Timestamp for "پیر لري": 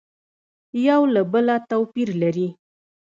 1.93-2.47